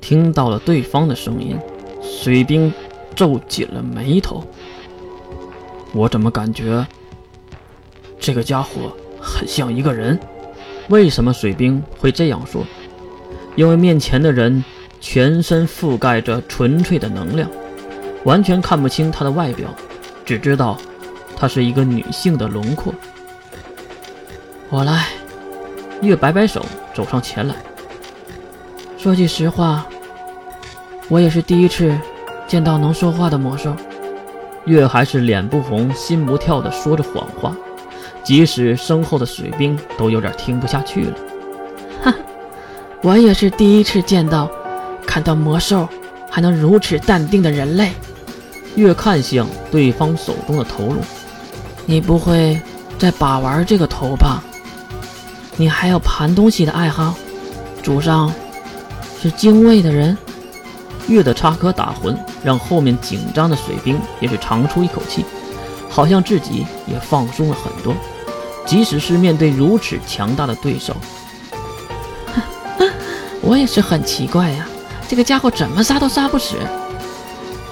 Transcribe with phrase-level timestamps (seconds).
[0.00, 1.58] 听到了对方的声音，
[2.02, 2.72] 水兵
[3.14, 4.44] 皱紧了眉头。
[5.92, 6.86] 我怎么感觉
[8.18, 10.18] 这个家伙很像一个人？
[10.88, 12.64] 为什么水兵会这样说？
[13.56, 14.64] 因为面前的人
[15.00, 17.50] 全身覆盖着纯粹的能量，
[18.24, 19.68] 完全看不清他的外表，
[20.24, 20.78] 只知道
[21.36, 22.94] 她是一个女性的轮廓。
[24.68, 25.08] 我来，
[26.00, 26.64] 月摆摆手，
[26.94, 27.56] 走上前来。
[29.02, 29.86] 说句实话，
[31.08, 31.98] 我也是第一次
[32.46, 33.74] 见到能说话的魔兽。
[34.66, 37.56] 月还是脸不红心不跳的说着谎话，
[38.22, 41.14] 即使身后的水兵都有点听不下去了。
[42.02, 42.14] 哈，
[43.00, 44.50] 我也是第一次见到
[45.06, 45.88] 看到魔兽
[46.28, 47.92] 还能如此淡定的人类。
[48.74, 51.00] 月看向对方手中的头颅，
[51.86, 52.60] 你不会
[52.98, 54.44] 在把玩这个头吧？
[55.56, 57.14] 你还有盘东西的爱好？
[57.82, 58.30] 祖上
[59.20, 60.16] 是精卫的人？
[61.08, 65.24] 月的插科打诨让后面紧张的水兵也是长出一口气，
[65.88, 67.94] 好像自己也放松了很多。
[68.64, 70.94] 即使是面对如此强大的对手，
[73.42, 74.66] 我也是很奇怪呀，
[75.08, 76.54] 这个家伙怎么杀都杀不死，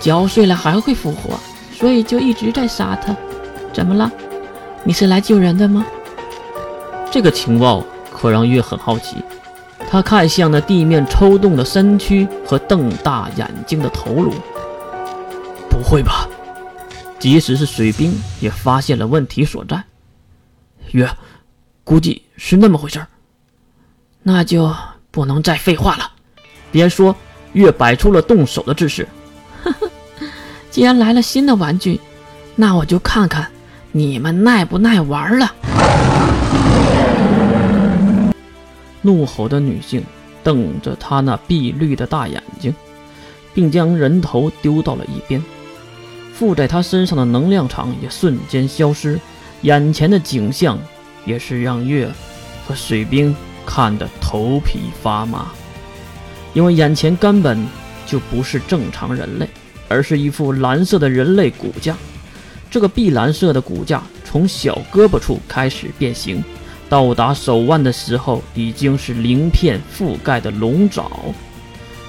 [0.00, 1.38] 嚼碎了还会复活，
[1.72, 3.14] 所以就一直在杀他。
[3.72, 4.10] 怎么了？
[4.82, 5.86] 你是来救人的吗？
[7.10, 9.22] 这个情报可让月很好奇，
[9.90, 14.32] 他看向那地面抽动的身躯和瞪大眼睛的头颅。
[15.70, 16.28] 不会吧？
[17.18, 19.82] 即使是水兵也发现了问题所在。
[20.92, 21.08] 月，
[21.84, 23.06] 估计是那么回事儿。
[24.22, 24.72] 那就
[25.10, 26.10] 不能再废话了。
[26.70, 27.16] 边说，
[27.54, 29.08] 月摆出了动手的姿势。
[29.64, 29.90] 呵呵，
[30.70, 32.00] 既然来了新的玩具，
[32.54, 33.50] 那我就看看
[33.90, 35.52] 你们耐不耐玩了。
[39.02, 40.04] 怒吼的女性
[40.42, 42.74] 瞪着他那碧绿的大眼睛，
[43.54, 45.42] 并将人头丢到了一边。
[46.32, 49.18] 附在他身上的能量场也瞬间消失，
[49.62, 50.78] 眼前的景象
[51.24, 52.08] 也是让月
[52.66, 53.34] 和水兵
[53.66, 55.48] 看得头皮发麻，
[56.54, 57.66] 因为眼前根本
[58.06, 59.48] 就不是正常人类，
[59.88, 61.96] 而是一副蓝色的人类骨架。
[62.70, 66.42] 这个碧蓝色的骨架从小胳膊处开始变形。
[66.88, 71.10] 到达手腕的时候，已经是鳞片覆盖的龙爪，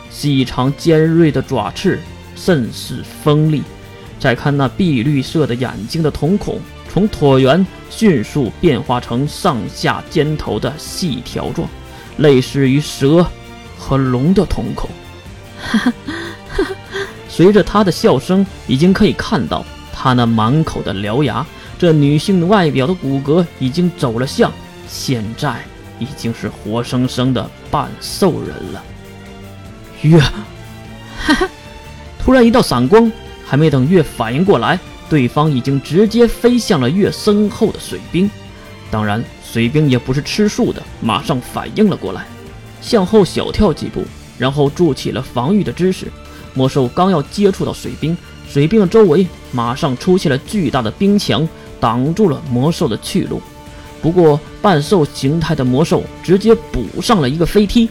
[0.09, 1.99] 细长尖锐的爪刺，
[2.35, 3.61] 甚是锋利。
[4.19, 6.59] 再看那碧绿色的眼睛的瞳孔，
[6.91, 11.67] 从椭圆迅速变化成上下尖头的细条状，
[12.17, 13.25] 类似于蛇
[13.77, 14.89] 和龙的瞳孔。
[17.27, 21.45] 随着他的笑声，已经可以看到他那满口的獠牙。
[21.77, 24.51] 这女性外表的骨骼已经走了相。
[24.89, 25.63] 现在
[25.99, 28.83] 已经是活生生的半兽人了。
[30.01, 31.49] 月，哈哈！
[32.17, 33.11] 突然一道闪光，
[33.45, 34.79] 还没等月反应过来，
[35.09, 38.29] 对方已经直接飞向了月身后的水兵。
[38.89, 42.25] 当然，水兵也不是吃素的，马上反应了过来，
[42.81, 44.03] 向后小跳几步，
[44.37, 46.07] 然后筑起了防御的姿势。
[46.55, 48.17] 魔兽刚要接触到水兵，
[48.49, 51.47] 水兵的周围马上出现了巨大的冰墙，
[51.79, 53.41] 挡住了魔兽的去路。
[54.01, 57.89] 不过，半兽形态的魔兽直接补上了一个飞踢，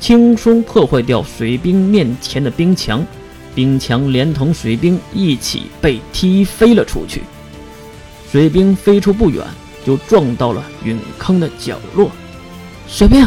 [0.00, 3.04] 轻松破坏掉水兵面前的冰墙，
[3.54, 7.22] 冰墙连同水兵一起被踢飞了出去。
[8.30, 9.46] 水兵飞出不远，
[9.84, 12.10] 就撞到了陨坑的角落。
[12.88, 13.24] 水兵，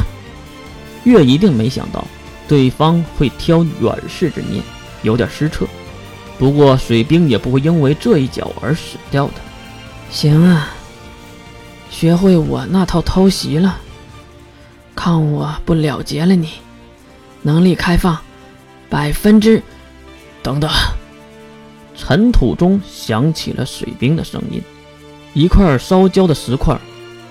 [1.06, 2.06] 月一定没想到
[2.48, 4.62] 对方会挑远视之念，
[5.04, 5.66] 有点失策。
[6.38, 9.34] 不过，水兵也不会因为这一脚而死掉的。
[10.12, 10.76] 行啊。
[11.90, 13.78] 学会我那套偷袭了，
[14.96, 16.50] 看我不了结了你！
[17.42, 18.18] 能力开放，
[18.90, 19.62] 百分之……
[20.42, 20.70] 等等，
[21.96, 24.62] 尘土中响起了水兵的声音。
[25.34, 26.80] 一块烧焦的石块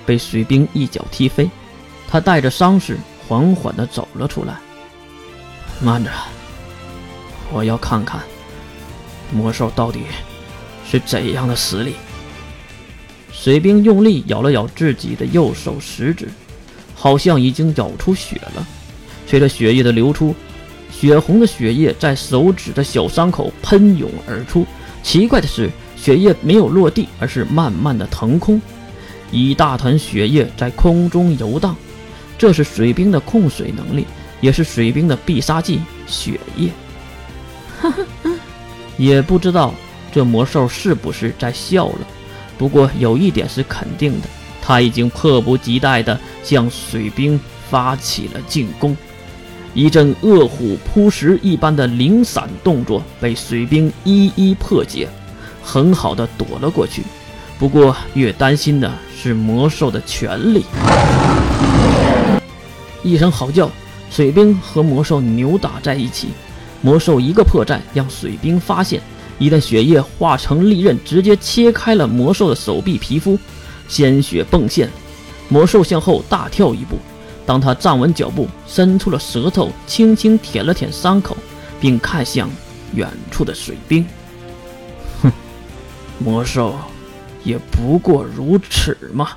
[0.05, 1.51] 被水兵一脚踢飞，
[2.07, 4.59] 他带着伤势缓缓地走了出来。
[5.81, 6.11] 慢着，
[7.51, 8.21] 我要看看
[9.33, 10.03] 魔兽到底
[10.89, 11.95] 是怎样的实力。
[13.41, 16.29] 水兵用力咬了咬自己的右手食指，
[16.97, 18.67] 好像已经咬出血了。
[19.29, 20.35] 随着血液的流出，
[20.91, 24.67] 血红的血液在手指的小伤口喷涌而出。
[25.05, 28.61] 奇怪的是，血液没有落地，而是慢慢的腾空，
[29.31, 31.77] 一大团血液在空中游荡。
[32.37, 34.05] 这是水兵的控水能力，
[34.41, 36.71] 也是水兵的必杀技——血液。
[37.81, 38.31] 哈哈，
[38.97, 39.73] 也不知道
[40.13, 42.01] 这魔兽是不是在笑了。
[42.59, 44.27] 不过有一点是肯定的，
[44.61, 47.41] 他已经迫不及待地向水兵
[47.71, 48.97] 发起了进攻。
[49.75, 55.09] 一阵饿虎扑食一般的零散动作被水兵一一破解，
[55.63, 57.03] 很好的躲了过去。
[57.59, 60.65] 不过，越担心的是魔兽的权力。
[63.03, 63.71] 一声嚎叫，
[64.11, 66.29] 水兵和魔兽扭打在一起。
[66.81, 69.01] 魔兽一个破绽让水兵发现，
[69.39, 73.39] 一旦血液化成利刃，直接切开了魔兽的手臂皮肤，
[73.89, 74.91] 鲜血迸现。
[75.49, 76.99] 魔兽向后大跳一步，
[77.47, 81.37] 当他站稳脚步，伸出了舌头，轻轻舔了舔伤口，
[81.81, 82.51] 并看向
[82.95, 84.05] 远处的水兵。
[85.23, 85.33] 哼，
[86.19, 86.75] 魔兽。
[87.45, 89.31] 也不过如此嘛。